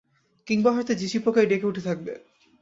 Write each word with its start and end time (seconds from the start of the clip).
কিংবা 0.47 0.71
হয়তো 0.71 0.93
ঝিঁঝি 0.93 1.19
পোকাই 1.19 1.45
ডেকে 1.45 1.65
উঠে 1.65 1.81
থাকবে। 1.81 2.13